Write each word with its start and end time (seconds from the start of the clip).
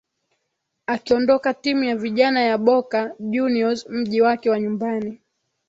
Akiondoka 0.85 1.53
timu 1.53 1.83
ya 1.83 1.95
vijana 1.95 2.41
ya 2.41 2.57
Boca 2.57 3.11
Juniors 3.19 3.89
mji 3.89 4.21
wake 4.21 4.49
wa 4.49 4.59
nyumbani 4.59 5.19